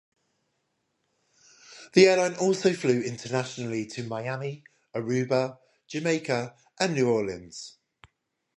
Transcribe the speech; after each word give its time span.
The 1.93 2.07
airline 2.07 2.33
also 2.37 2.73
flew 2.73 3.03
internationally 3.03 3.85
to 3.89 4.01
Miami, 4.03 4.63
Aruba, 4.95 5.59
Jamaica 5.87 6.55
and 6.79 6.95
New 6.95 7.07
Orleans. 7.07 7.77